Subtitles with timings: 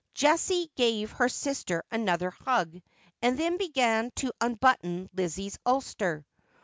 [0.15, 2.81] 'Jessie gave her sister another hug,
[3.21, 6.25] and then began to unbutton Lizzie's ulster.